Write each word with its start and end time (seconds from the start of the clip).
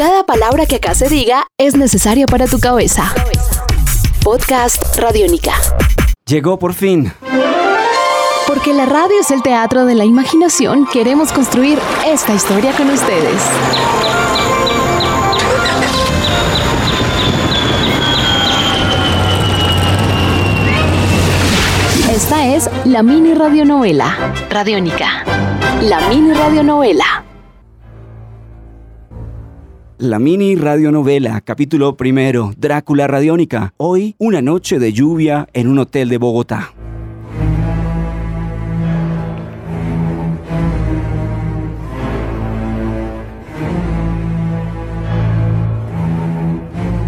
Cada 0.00 0.24
palabra 0.24 0.64
que 0.64 0.76
acá 0.76 0.94
se 0.94 1.10
diga 1.10 1.46
es 1.58 1.76
necesaria 1.76 2.24
para 2.24 2.46
tu 2.46 2.58
cabeza. 2.58 3.14
Podcast 4.24 4.96
Radiónica. 4.96 5.52
Llegó 6.24 6.58
por 6.58 6.72
fin. 6.72 7.12
Porque 8.46 8.72
la 8.72 8.86
radio 8.86 9.20
es 9.20 9.30
el 9.30 9.42
teatro 9.42 9.84
de 9.84 9.94
la 9.94 10.06
imaginación, 10.06 10.86
queremos 10.86 11.32
construir 11.32 11.78
esta 12.06 12.32
historia 12.32 12.72
con 12.72 12.88
ustedes. 12.88 13.42
Esta 22.10 22.46
es 22.46 22.70
la 22.86 23.02
mini 23.02 23.34
radionovela. 23.34 24.32
Radiónica. 24.48 25.24
La 25.82 26.08
mini 26.08 26.32
radionovela. 26.32 27.29
La 30.00 30.18
mini 30.18 30.56
radionovela, 30.56 31.42
capítulo 31.42 31.94
primero, 31.94 32.54
Drácula 32.56 33.06
Radiónica. 33.06 33.74
Hoy, 33.76 34.14
una 34.16 34.40
noche 34.40 34.78
de 34.78 34.94
lluvia 34.94 35.46
en 35.52 35.68
un 35.68 35.78
hotel 35.78 36.08
de 36.08 36.16
Bogotá. 36.16 36.72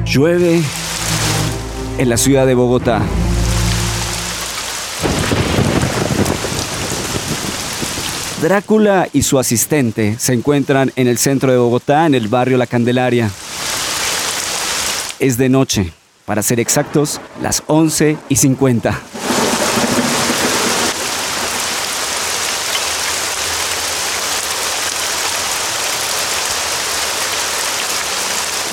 Llueve 0.04 0.60
en 1.96 2.08
la 2.10 2.18
ciudad 2.18 2.46
de 2.46 2.54
Bogotá. 2.54 3.00
Drácula 8.42 9.08
y 9.12 9.22
su 9.22 9.38
asistente 9.38 10.16
se 10.18 10.32
encuentran 10.32 10.90
en 10.96 11.06
el 11.06 11.16
centro 11.18 11.52
de 11.52 11.58
Bogotá, 11.58 12.06
en 12.06 12.16
el 12.16 12.26
barrio 12.26 12.58
La 12.58 12.66
Candelaria. 12.66 13.30
Es 15.20 15.36
de 15.36 15.48
noche, 15.48 15.92
para 16.24 16.42
ser 16.42 16.58
exactos, 16.58 17.20
las 17.40 17.62
11 17.68 18.16
y 18.28 18.34
50. 18.34 19.00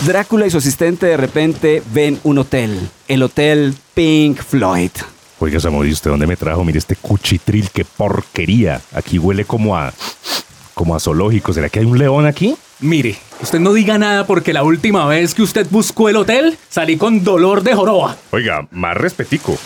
Drácula 0.07 0.47
y 0.47 0.49
su 0.49 0.57
asistente 0.57 1.05
de 1.05 1.17
repente 1.17 1.83
ven 1.93 2.19
un 2.23 2.39
hotel, 2.39 2.89
el 3.07 3.21
Hotel 3.21 3.75
Pink 3.93 4.41
Floyd. 4.41 4.89
Oiga, 5.41 5.57
Samudio, 5.57 5.93
¿usted 5.93 6.11
dónde 6.11 6.27
me 6.27 6.35
trajo? 6.35 6.65
Mire 6.65 6.79
este 6.79 6.97
cuchitril, 6.97 7.69
qué 7.71 7.85
porquería. 7.85 8.81
Aquí 8.93 9.17
huele 9.17 9.45
como 9.45 9.77
a. 9.77 9.93
como 10.73 10.95
a 10.95 10.99
zoológico. 10.99 11.53
¿Será 11.53 11.69
que 11.69 11.79
hay 11.79 11.85
un 11.85 11.97
león 11.97 12.25
aquí? 12.25 12.57
Mire, 12.81 13.17
usted 13.41 13.59
no 13.59 13.71
diga 13.71 13.97
nada 13.97 14.27
porque 14.27 14.51
la 14.51 14.63
última 14.63 15.05
vez 15.07 15.33
que 15.33 15.41
usted 15.41 15.65
buscó 15.69 16.09
el 16.09 16.17
hotel 16.17 16.57
salí 16.69 16.97
con 16.97 17.23
dolor 17.23 17.63
de 17.63 17.73
joroba. 17.73 18.17
Oiga, 18.31 18.67
más 18.71 18.97
respetico. 18.97 19.57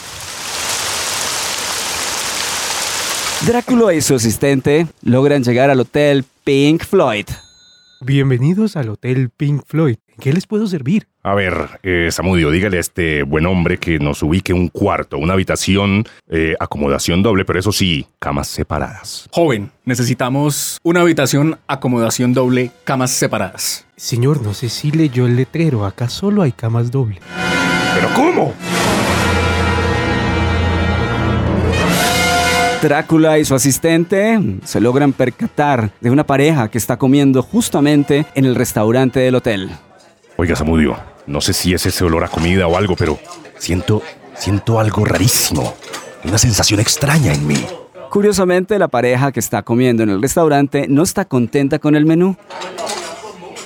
Drácula 3.47 3.95
y 3.95 4.01
su 4.01 4.13
asistente 4.13 4.87
logran 5.01 5.43
llegar 5.43 5.71
al 5.71 5.79
Hotel 5.79 6.23
Pink 6.43 6.85
Floyd. 6.85 7.25
Bienvenidos 7.99 8.75
al 8.75 8.89
Hotel 8.89 9.31
Pink 9.35 9.63
Floyd. 9.65 9.97
¿En 10.13 10.19
qué 10.19 10.31
les 10.31 10.45
puedo 10.45 10.67
servir? 10.67 11.07
A 11.23 11.33
ver, 11.33 11.79
eh, 11.81 12.09
Samudio, 12.11 12.51
dígale 12.51 12.77
a 12.77 12.81
este 12.81 13.23
buen 13.23 13.47
hombre 13.47 13.79
que 13.79 13.97
nos 13.97 14.21
ubique 14.21 14.53
un 14.53 14.67
cuarto, 14.67 15.17
una 15.17 15.33
habitación, 15.33 16.05
eh, 16.29 16.55
acomodación 16.59 17.23
doble, 17.23 17.45
pero 17.45 17.59
eso 17.59 17.71
sí, 17.71 18.05
camas 18.19 18.47
separadas. 18.47 19.27
Joven, 19.31 19.71
necesitamos 19.85 20.77
una 20.83 21.01
habitación, 21.01 21.57
acomodación 21.65 22.33
doble, 22.33 22.69
camas 22.83 23.09
separadas. 23.09 23.87
Señor, 23.95 24.43
no 24.43 24.53
sé 24.53 24.69
si 24.69 24.91
leyó 24.91 25.25
el 25.25 25.35
letrero. 25.35 25.83
Acá 25.85 26.09
solo 26.09 26.43
hay 26.43 26.51
camas 26.51 26.91
doble. 26.91 27.19
¿Pero 27.95 28.09
cómo? 28.13 28.53
Drácula 32.83 33.39
y 33.39 33.45
su 33.45 33.55
asistente 33.55 34.39
se 34.63 34.81
logran 34.81 35.13
percatar 35.13 35.91
de 36.01 36.11
una 36.11 36.25
pareja 36.25 36.69
que 36.69 36.77
está 36.77 36.97
comiendo 36.97 37.41
justamente 37.41 38.25
en 38.35 38.45
el 38.45 38.55
restaurante 38.55 39.21
del 39.21 39.35
hotel. 39.35 39.71
Oiga, 40.35 40.55
Samudio, 40.55 40.97
no 41.27 41.41
sé 41.41 41.53
si 41.53 41.73
es 41.73 41.85
ese 41.85 42.03
olor 42.03 42.23
a 42.23 42.27
comida 42.27 42.67
o 42.67 42.75
algo, 42.75 42.95
pero 42.95 43.19
siento, 43.59 44.01
siento 44.35 44.79
algo 44.79 45.05
rarísimo. 45.05 45.75
Una 46.23 46.39
sensación 46.39 46.79
extraña 46.79 47.33
en 47.33 47.45
mí. 47.45 47.63
Curiosamente, 48.09 48.79
la 48.79 48.87
pareja 48.87 49.31
que 49.31 49.39
está 49.39 49.61
comiendo 49.61 50.01
en 50.01 50.09
el 50.09 50.21
restaurante 50.21 50.87
no 50.87 51.03
está 51.03 51.25
contenta 51.25 51.77
con 51.77 51.95
el 51.95 52.05
menú. 52.05 52.35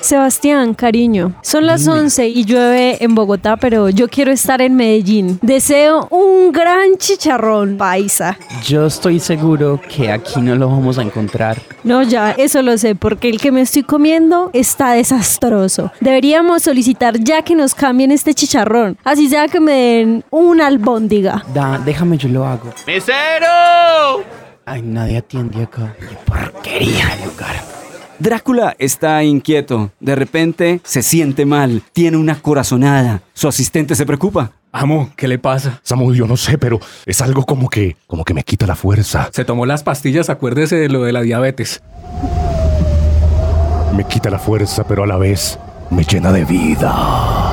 Sebastián, 0.07 0.73
cariño, 0.73 1.34
son 1.41 1.66
las 1.66 1.85
11 1.85 2.29
y 2.29 2.45
llueve 2.45 3.03
en 3.03 3.13
Bogotá, 3.13 3.57
pero 3.57 3.90
yo 3.90 4.07
quiero 4.07 4.31
estar 4.31 4.62
en 4.62 4.73
Medellín. 4.78 5.38
Deseo 5.41 6.07
un 6.09 6.53
gran 6.53 6.95
chicharrón 6.97 7.75
paisa. 7.78 8.40
Yo 8.66 8.85
estoy 8.85 9.19
seguro 9.19 9.81
que 9.90 10.09
aquí 10.09 10.40
no 10.40 10.56
lo 10.56 10.69
vamos 10.69 10.97
a 10.97 11.01
encontrar. 11.01 11.62
No, 11.84 12.03
ya, 12.03 12.31
eso 12.31 12.62
lo 12.62 12.78
sé, 12.78 12.96
porque 12.96 13.28
el 13.28 13.41
que 13.41 13.51
me 13.51 13.59
estoy 13.59 13.84
comiendo 13.84 14.50
está 14.53 14.94
desastroso. 14.94 15.91
Deberíamos 16.00 16.63
solicitar 16.63 17.19
ya 17.19 17.41
que 17.41 17.53
nos 17.53 17.75
cambien 17.75 18.12
este 18.12 18.34
chicharrón. 18.34 18.97
Así 19.03 19.28
sea 19.28 19.50
que 19.50 19.59
me 19.59 19.73
den 19.73 20.23
una 20.29 20.67
albóndiga. 20.67 21.44
Da, 21.53 21.81
déjame, 21.84 22.17
yo 22.17 22.29
lo 22.29 22.47
hago. 22.47 22.73
¡Mesero! 22.88 24.23
Ay, 24.66 24.84
nadie 24.84 25.17
atiende 25.17 25.63
acá. 25.63 25.94
Qué 26.00 26.16
porquería 26.25 27.07
de 27.17 27.25
lugar. 27.25 27.77
Drácula 28.19 28.75
está 28.79 29.23
inquieto. 29.23 29.91
De 30.00 30.16
repente 30.16 30.81
se 30.83 31.03
siente 31.03 31.45
mal. 31.45 31.83
Tiene 31.94 32.17
una 32.17 32.41
corazonada. 32.41 33.22
Su 33.33 33.47
asistente 33.47 33.95
se 33.95 34.05
preocupa. 34.05 34.51
Amo, 34.72 35.11
¿qué 35.16 35.28
le 35.28 35.39
pasa? 35.39 35.79
Samudio, 35.83 36.28
no 36.28 36.38
sé, 36.38 36.57
pero 36.57 36.79
es 37.05 37.22
algo 37.22 37.45
como 37.45 37.69
que, 37.69 37.95
como 38.05 38.23
que 38.25 38.33
me 38.33 38.44
quita 38.44 38.67
la 38.67 38.75
fuerza. 38.75 39.29
Se 39.31 39.45
tomó 39.45 39.66
las 39.66 39.83
pastillas, 39.83 40.29
acuérdese 40.29 40.75
de 40.75 40.89
lo 40.89 41.03
de 41.03 41.13
la 41.13 41.22
diabetes. 41.22 41.81
Me 43.95 44.03
quita 44.03 44.29
la 44.29 44.39
fuerza, 44.39 44.84
pero 44.84 45.03
a 45.03 45.07
la 45.07 45.17
vez 45.17 45.57
me 45.89 46.03
llena 46.03 46.31
de 46.31 46.45
vida. 46.45 47.47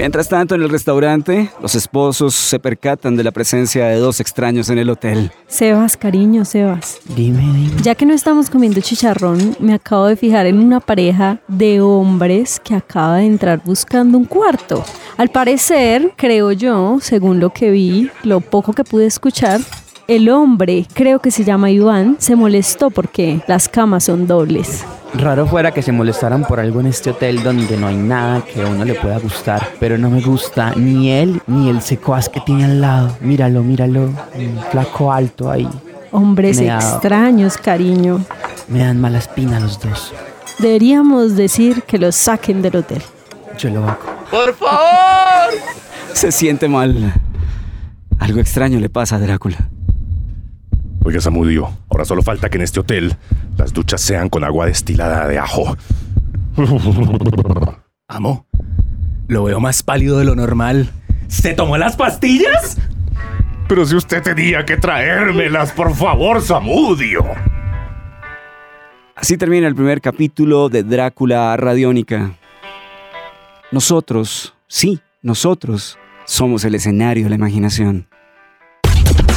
Mientras 0.00 0.30
tanto, 0.30 0.54
en 0.54 0.62
el 0.62 0.70
restaurante, 0.70 1.50
los 1.60 1.74
esposos 1.74 2.34
se 2.34 2.58
percatan 2.58 3.16
de 3.16 3.22
la 3.22 3.32
presencia 3.32 3.84
de 3.84 3.96
dos 3.96 4.18
extraños 4.18 4.70
en 4.70 4.78
el 4.78 4.88
hotel. 4.88 5.30
Sebas, 5.46 5.98
cariño, 5.98 6.46
Sebas. 6.46 7.00
Dime, 7.14 7.42
dime. 7.42 7.82
Ya 7.82 7.94
que 7.94 8.06
no 8.06 8.14
estamos 8.14 8.48
comiendo 8.48 8.80
chicharrón, 8.80 9.58
me 9.60 9.74
acabo 9.74 10.06
de 10.06 10.16
fijar 10.16 10.46
en 10.46 10.58
una 10.58 10.80
pareja 10.80 11.42
de 11.48 11.82
hombres 11.82 12.58
que 12.64 12.74
acaba 12.74 13.18
de 13.18 13.26
entrar 13.26 13.60
buscando 13.62 14.16
un 14.16 14.24
cuarto. 14.24 14.82
Al 15.18 15.28
parecer, 15.28 16.14
creo 16.16 16.50
yo, 16.52 16.96
según 17.02 17.38
lo 17.38 17.50
que 17.50 17.70
vi, 17.70 18.08
lo 18.22 18.40
poco 18.40 18.72
que 18.72 18.84
pude 18.84 19.04
escuchar, 19.04 19.60
el 20.08 20.30
hombre, 20.30 20.86
creo 20.94 21.18
que 21.18 21.30
se 21.30 21.44
llama 21.44 21.70
Iván, 21.70 22.16
se 22.18 22.36
molestó 22.36 22.88
porque 22.88 23.42
las 23.46 23.68
camas 23.68 24.04
son 24.04 24.26
dobles. 24.26 24.82
Raro 25.14 25.46
fuera 25.46 25.72
que 25.72 25.82
se 25.82 25.90
molestaran 25.92 26.44
por 26.44 26.60
algo 26.60 26.80
en 26.80 26.86
este 26.86 27.10
hotel 27.10 27.42
donde 27.42 27.76
no 27.76 27.88
hay 27.88 27.96
nada 27.96 28.42
que 28.44 28.62
a 28.62 28.66
uno 28.66 28.84
le 28.84 28.94
pueda 28.94 29.18
gustar. 29.18 29.68
Pero 29.80 29.98
no 29.98 30.08
me 30.08 30.20
gusta 30.20 30.72
ni 30.76 31.10
él 31.10 31.42
ni 31.46 31.68
el 31.68 31.82
secuaz 31.82 32.28
que 32.28 32.40
tiene 32.40 32.64
al 32.64 32.80
lado. 32.80 33.16
Míralo, 33.20 33.62
míralo. 33.62 34.02
Un 34.04 34.60
flaco 34.70 35.12
alto 35.12 35.50
ahí. 35.50 35.68
Hombres 36.12 36.58
Me 36.60 36.66
da- 36.66 36.76
extraños, 36.78 37.56
cariño. 37.56 38.24
Me 38.68 38.80
dan 38.80 39.00
mala 39.00 39.18
espina 39.18 39.58
los 39.60 39.80
dos. 39.80 40.12
Deberíamos 40.58 41.36
decir 41.36 41.82
que 41.82 41.98
los 41.98 42.14
saquen 42.14 42.62
del 42.62 42.76
hotel. 42.76 43.02
Yo 43.58 43.70
lo 43.70 43.84
hago. 43.88 43.98
Se 46.12 46.30
siente 46.30 46.68
mal. 46.68 47.14
Algo 48.18 48.40
extraño 48.40 48.78
le 48.78 48.88
pasa 48.90 49.16
a 49.16 49.18
Drácula. 49.18 49.56
Oiga, 51.02 51.20
Samudio, 51.20 51.70
ahora 51.88 52.04
solo 52.04 52.22
falta 52.22 52.50
que 52.50 52.58
en 52.58 52.62
este 52.62 52.80
hotel 52.80 53.16
las 53.56 53.72
duchas 53.72 54.02
sean 54.02 54.28
con 54.28 54.44
agua 54.44 54.66
destilada 54.66 55.26
de 55.26 55.38
ajo. 55.38 55.76
Amo, 58.08 58.46
lo 59.26 59.44
veo 59.44 59.60
más 59.60 59.82
pálido 59.82 60.18
de 60.18 60.24
lo 60.26 60.34
normal. 60.34 60.90
¿Se 61.28 61.54
tomó 61.54 61.78
las 61.78 61.96
pastillas? 61.96 62.76
Pero 63.66 63.86
si 63.86 63.96
usted 63.96 64.22
tenía 64.22 64.64
que 64.66 64.76
traérmelas, 64.76 65.72
por 65.72 65.94
favor, 65.94 66.42
Samudio. 66.42 67.24
Así 69.14 69.36
termina 69.36 69.68
el 69.68 69.74
primer 69.74 70.00
capítulo 70.00 70.68
de 70.68 70.82
Drácula 70.82 71.56
Radiónica. 71.56 72.32
Nosotros, 73.70 74.54
sí, 74.66 75.00
nosotros, 75.22 75.98
somos 76.24 76.64
el 76.64 76.74
escenario 76.74 77.24
de 77.24 77.30
la 77.30 77.36
imaginación. 77.36 78.08